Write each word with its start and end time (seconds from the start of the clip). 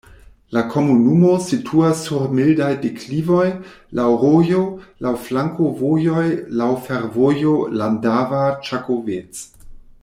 La 0.55 0.61
komunumo 0.75 1.33
situas 1.47 1.99
sur 2.05 2.23
mildaj 2.37 2.69
deklivoj, 2.85 3.45
laŭ 3.99 4.07
rojo, 4.23 4.63
laŭ 5.07 5.13
flankovojoj, 5.27 6.27
laŭ 6.63 6.71
fervojo 6.89 7.57
Lendava-Ĉakovec. 7.83 9.49